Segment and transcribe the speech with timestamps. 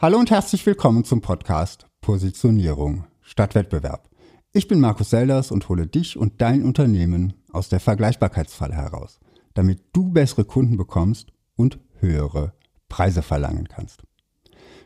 [0.00, 4.08] Hallo und herzlich willkommen zum Podcast Positionierung statt Wettbewerb.
[4.52, 9.18] Ich bin Markus Selders und hole dich und dein Unternehmen aus der Vergleichbarkeitsfalle heraus,
[9.54, 12.52] damit du bessere Kunden bekommst und höhere
[12.88, 14.04] Preise verlangen kannst.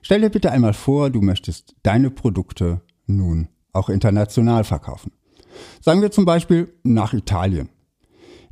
[0.01, 5.13] Stell dir bitte einmal vor, du möchtest deine Produkte nun auch international verkaufen.
[5.83, 7.69] Sagen wir zum Beispiel nach Italien.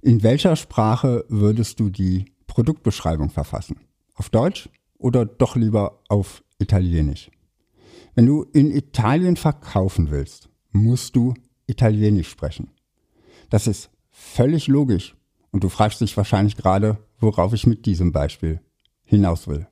[0.02, 3.80] In welcher Sprache würdest du die Produktbeschreibung verfassen?
[4.14, 4.68] Auf Deutsch
[4.98, 7.30] oder doch lieber auf Italienisch?
[8.14, 11.34] Wenn du in Italien verkaufen willst, musst du
[11.66, 12.70] Italienisch sprechen.
[13.48, 15.16] Das ist völlig logisch
[15.50, 18.60] und du fragst dich wahrscheinlich gerade, worauf ich mit diesem Beispiel
[19.04, 19.66] hinaus will.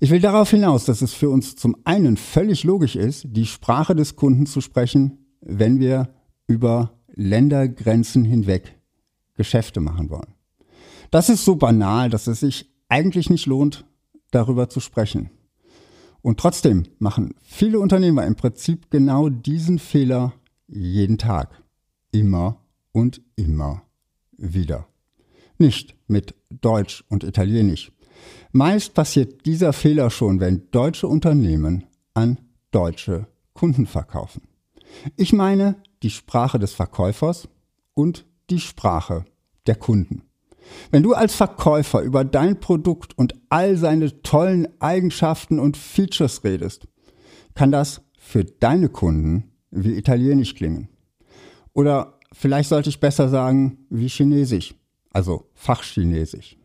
[0.00, 3.94] Ich will darauf hinaus, dass es für uns zum einen völlig logisch ist, die Sprache
[3.94, 6.14] des Kunden zu sprechen, wenn wir
[6.46, 8.78] über Ländergrenzen hinweg
[9.34, 10.34] Geschäfte machen wollen.
[11.10, 13.86] Das ist so banal, dass es sich eigentlich nicht lohnt,
[14.30, 15.30] darüber zu sprechen.
[16.26, 20.32] Und trotzdem machen viele Unternehmer im Prinzip genau diesen Fehler
[20.66, 21.62] jeden Tag.
[22.10, 23.84] Immer und immer
[24.36, 24.88] wieder.
[25.58, 27.92] Nicht mit Deutsch und Italienisch.
[28.50, 32.40] Meist passiert dieser Fehler schon, wenn deutsche Unternehmen an
[32.72, 34.42] deutsche Kunden verkaufen.
[35.14, 37.48] Ich meine die Sprache des Verkäufers
[37.94, 39.26] und die Sprache
[39.68, 40.25] der Kunden.
[40.90, 46.86] Wenn du als Verkäufer über dein Produkt und all seine tollen Eigenschaften und Features redest,
[47.54, 50.88] kann das für deine Kunden wie Italienisch klingen.
[51.72, 54.74] Oder vielleicht sollte ich besser sagen wie Chinesisch,
[55.10, 56.56] also Fachchinesisch.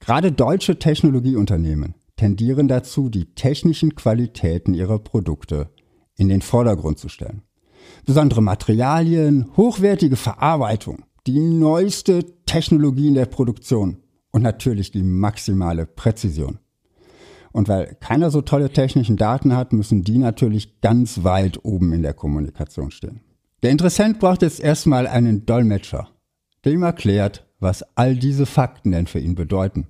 [0.00, 5.68] Gerade deutsche Technologieunternehmen tendieren dazu, die technischen Qualitäten ihrer Produkte
[6.16, 7.42] in den Vordergrund zu stellen.
[8.04, 12.24] Besondere Materialien, hochwertige Verarbeitung, die neueste
[12.56, 13.98] Technologie in der Produktion
[14.30, 16.58] und natürlich die maximale Präzision.
[17.52, 22.00] Und weil keiner so tolle technischen Daten hat, müssen die natürlich ganz weit oben in
[22.00, 23.20] der Kommunikation stehen.
[23.62, 26.08] Der Interessent braucht jetzt erstmal einen Dolmetscher,
[26.64, 29.88] der ihm erklärt, was all diese Fakten denn für ihn bedeuten.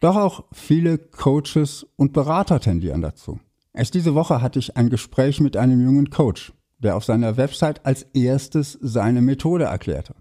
[0.00, 3.40] Doch auch viele Coaches und Berater tendieren dazu.
[3.72, 7.86] Erst diese Woche hatte ich ein Gespräch mit einem jungen Coach, der auf seiner Website
[7.86, 10.14] als erstes seine Methode erklärte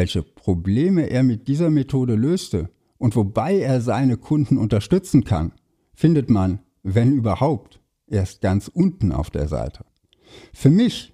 [0.00, 5.52] welche Probleme er mit dieser Methode löste und wobei er seine Kunden unterstützen kann,
[5.92, 9.84] findet man, wenn überhaupt, erst ganz unten auf der Seite.
[10.54, 11.12] Für mich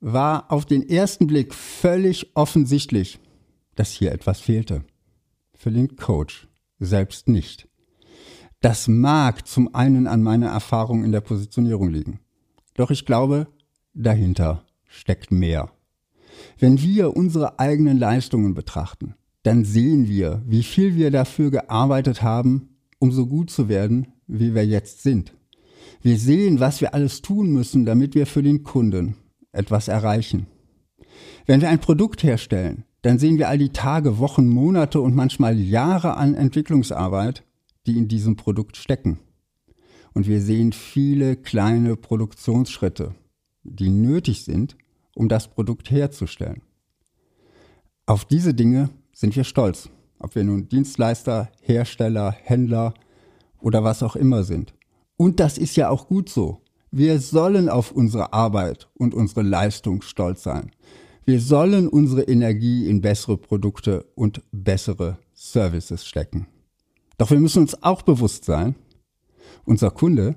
[0.00, 3.18] war auf den ersten Blick völlig offensichtlich,
[3.76, 4.84] dass hier etwas fehlte.
[5.54, 7.66] Für den Coach selbst nicht.
[8.60, 12.20] Das mag zum einen an meiner Erfahrung in der Positionierung liegen.
[12.74, 13.46] Doch ich glaube,
[13.94, 15.72] dahinter steckt mehr.
[16.58, 22.76] Wenn wir unsere eigenen Leistungen betrachten, dann sehen wir, wie viel wir dafür gearbeitet haben,
[22.98, 25.32] um so gut zu werden, wie wir jetzt sind.
[26.02, 29.16] Wir sehen, was wir alles tun müssen, damit wir für den Kunden
[29.52, 30.46] etwas erreichen.
[31.46, 35.58] Wenn wir ein Produkt herstellen, dann sehen wir all die Tage, Wochen, Monate und manchmal
[35.58, 37.44] Jahre an Entwicklungsarbeit,
[37.86, 39.18] die in diesem Produkt stecken.
[40.12, 43.14] Und wir sehen viele kleine Produktionsschritte,
[43.62, 44.76] die nötig sind,
[45.18, 46.62] um das Produkt herzustellen.
[48.06, 52.94] Auf diese Dinge sind wir stolz, ob wir nun Dienstleister, Hersteller, Händler
[53.60, 54.74] oder was auch immer sind.
[55.16, 56.62] Und das ist ja auch gut so.
[56.90, 60.70] Wir sollen auf unsere Arbeit und unsere Leistung stolz sein.
[61.24, 66.46] Wir sollen unsere Energie in bessere Produkte und bessere Services stecken.
[67.18, 68.76] Doch wir müssen uns auch bewusst sein,
[69.64, 70.36] unser Kunde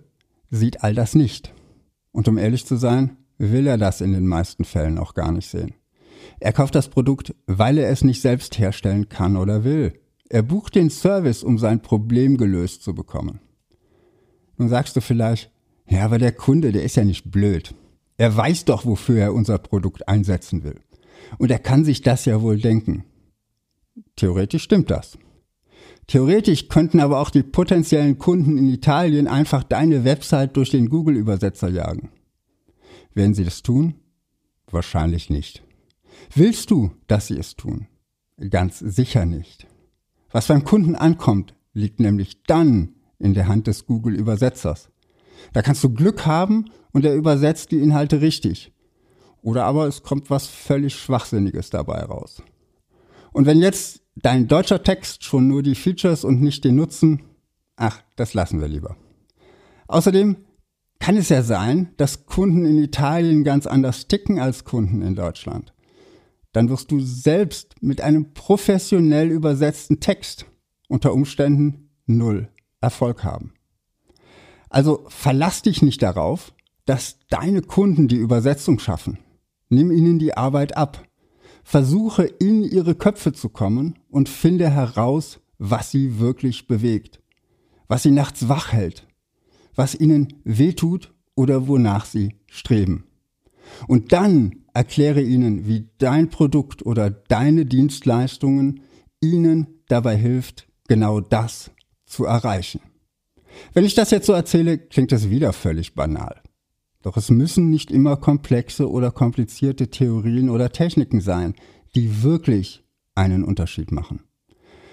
[0.49, 1.53] sieht all das nicht.
[2.11, 5.49] Und um ehrlich zu sein, will er das in den meisten Fällen auch gar nicht
[5.49, 5.73] sehen.
[6.39, 9.93] Er kauft das Produkt, weil er es nicht selbst herstellen kann oder will.
[10.29, 13.39] Er bucht den Service, um sein Problem gelöst zu bekommen.
[14.57, 15.51] Nun sagst du vielleicht,
[15.89, 17.73] ja, aber der Kunde, der ist ja nicht blöd.
[18.17, 20.79] Er weiß doch, wofür er unser Produkt einsetzen will.
[21.37, 23.03] Und er kann sich das ja wohl denken.
[24.15, 25.17] Theoretisch stimmt das.
[26.07, 31.69] Theoretisch könnten aber auch die potenziellen Kunden in Italien einfach deine Website durch den Google-Übersetzer
[31.69, 32.11] jagen.
[33.13, 33.95] Werden sie das tun?
[34.69, 35.63] Wahrscheinlich nicht.
[36.33, 37.87] Willst du, dass sie es tun?
[38.49, 39.67] Ganz sicher nicht.
[40.31, 44.89] Was beim Kunden ankommt, liegt nämlich dann in der Hand des Google-Übersetzers.
[45.53, 48.71] Da kannst du Glück haben und er übersetzt die Inhalte richtig.
[49.41, 52.43] Oder aber es kommt was völlig Schwachsinniges dabei raus.
[53.31, 57.23] Und wenn jetzt dein deutscher Text schon nur die Features und nicht den Nutzen,
[57.75, 58.97] ach, das lassen wir lieber.
[59.87, 60.37] Außerdem
[61.01, 65.73] kann es ja sein, dass Kunden in Italien ganz anders ticken als Kunden in Deutschland.
[66.53, 70.45] Dann wirst du selbst mit einem professionell übersetzten Text
[70.87, 72.49] unter Umständen null
[72.81, 73.53] Erfolg haben.
[74.69, 76.53] Also verlass dich nicht darauf,
[76.85, 79.17] dass deine Kunden die Übersetzung schaffen.
[79.69, 81.03] Nimm ihnen die Arbeit ab.
[81.63, 87.21] Versuche in ihre Köpfe zu kommen und finde heraus, was sie wirklich bewegt,
[87.87, 89.07] was sie nachts wach hält,
[89.75, 93.05] was ihnen wehtut oder wonach sie streben.
[93.87, 98.81] Und dann erkläre ihnen, wie dein Produkt oder deine Dienstleistungen
[99.21, 101.71] ihnen dabei hilft, genau das
[102.05, 102.81] zu erreichen.
[103.73, 106.41] Wenn ich das jetzt so erzähle, klingt das wieder völlig banal.
[107.01, 111.55] Doch es müssen nicht immer komplexe oder komplizierte Theorien oder Techniken sein,
[111.95, 112.83] die wirklich
[113.15, 114.23] einen Unterschied machen.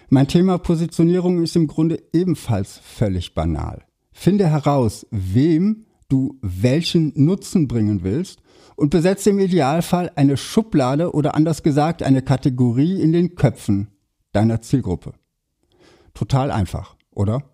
[0.09, 3.85] Mein Thema Positionierung ist im Grunde ebenfalls völlig banal.
[4.21, 8.43] Finde heraus, wem du welchen Nutzen bringen willst
[8.75, 13.93] und besetze im Idealfall eine Schublade oder anders gesagt eine Kategorie in den Köpfen
[14.33, 15.13] deiner Zielgruppe.
[16.15, 17.45] Total einfach, oder?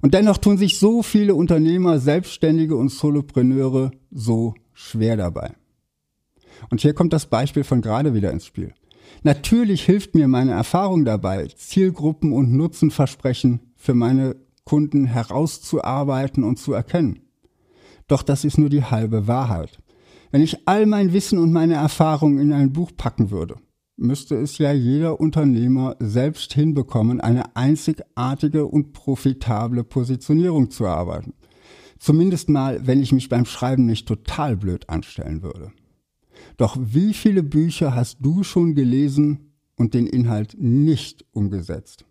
[0.00, 5.52] Und dennoch tun sich so viele Unternehmer, Selbstständige und Solopreneure so schwer dabei.
[6.70, 8.72] Und hier kommt das Beispiel von gerade wieder ins Spiel.
[9.22, 16.72] Natürlich hilft mir meine Erfahrung dabei, Zielgruppen und Nutzenversprechen für meine Kunden herauszuarbeiten und zu
[16.72, 17.20] erkennen.
[18.08, 19.78] Doch das ist nur die halbe Wahrheit.
[20.30, 23.56] Wenn ich all mein Wissen und meine Erfahrungen in ein Buch packen würde,
[23.96, 31.34] müsste es ja jeder Unternehmer selbst hinbekommen, eine einzigartige und profitable Positionierung zu erarbeiten.
[31.98, 35.72] Zumindest mal, wenn ich mich beim Schreiben nicht total blöd anstellen würde.
[36.56, 42.06] Doch wie viele Bücher hast du schon gelesen und den Inhalt nicht umgesetzt?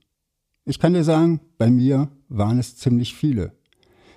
[0.70, 3.54] Ich kann dir sagen, bei mir waren es ziemlich viele.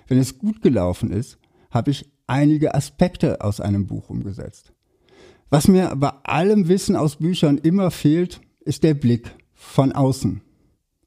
[0.07, 1.39] Wenn es gut gelaufen ist,
[1.71, 4.71] habe ich einige Aspekte aus einem Buch umgesetzt.
[5.49, 10.41] Was mir bei allem Wissen aus Büchern immer fehlt, ist der Blick von außen.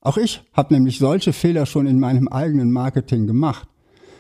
[0.01, 3.69] Auch ich habe nämlich solche Fehler schon in meinem eigenen Marketing gemacht.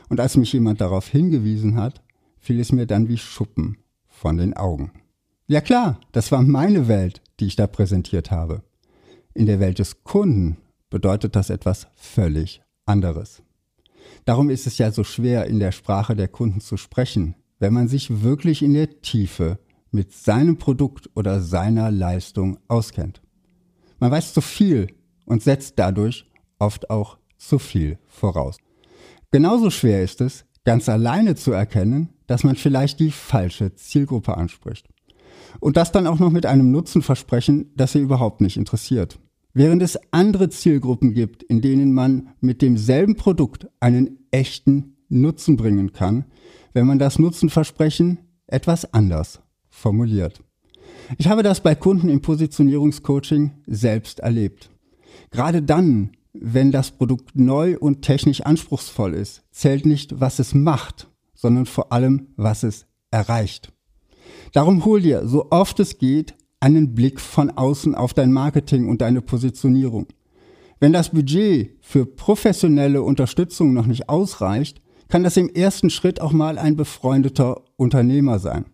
[0.08, 2.05] Und als mich jemand darauf hingewiesen hat,
[2.38, 4.93] fiel es mir dann wie Schuppen von den Augen.
[5.49, 8.62] Ja klar, das war meine Welt, die ich da präsentiert habe.
[9.34, 10.58] In der Welt des Kunden
[10.91, 13.43] bedeutet das etwas völlig anderes.
[14.25, 17.88] Darum ist es ja so schwer, in der Sprache der Kunden zu sprechen, wenn man
[17.88, 19.59] sich wirklich in der Tiefe
[19.91, 23.23] mit seinem Produkt oder seiner Leistung auskennt.
[23.99, 24.88] Man weiß zu viel
[25.25, 26.27] und setzt dadurch
[26.59, 28.59] oft auch zu viel voraus.
[29.31, 34.88] Genauso schwer ist es, ganz alleine zu erkennen, dass man vielleicht die falsche Zielgruppe anspricht.
[35.61, 39.19] Und das dann auch noch mit einem Nutzenversprechen, das sie überhaupt nicht interessiert.
[39.58, 45.94] Während es andere Zielgruppen gibt, in denen man mit demselben Produkt einen echten Nutzen bringen
[45.94, 46.26] kann,
[46.75, 50.43] wenn man das Nutzenversprechen etwas anders formuliert.
[51.17, 54.69] Ich habe das bei Kunden im Positionierungscoaching selbst erlebt.
[55.31, 61.09] Gerade dann, wenn das Produkt neu und technisch anspruchsvoll ist, zählt nicht, was es macht,
[61.32, 63.73] sondern vor allem, was es erreicht.
[64.52, 66.35] Darum hol dir, so oft es geht,
[66.66, 70.08] einen Blick von außen auf dein Marketing und deine Positionierung.
[70.80, 76.32] Wenn das Budget für professionelle Unterstützung noch nicht ausreicht, kann das im ersten Schritt auch
[76.32, 78.64] mal ein befreundeter Unternehmer sein.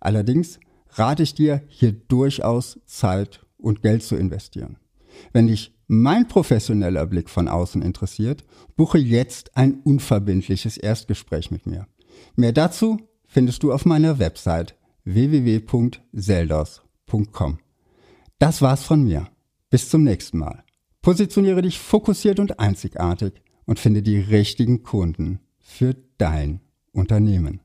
[0.00, 0.60] Allerdings
[0.90, 4.76] rate ich dir, hier durchaus Zeit und Geld zu investieren.
[5.32, 8.44] Wenn dich mein professioneller Blick von außen interessiert,
[8.76, 11.86] buche jetzt ein unverbindliches Erstgespräch mit mir.
[12.36, 16.87] Mehr dazu findest du auf meiner Website www.seldos.com.
[18.38, 19.28] Das war's von mir.
[19.70, 20.64] Bis zum nächsten Mal.
[21.02, 23.34] Positioniere dich fokussiert und einzigartig
[23.66, 26.60] und finde die richtigen Kunden für dein
[26.92, 27.60] Unternehmen.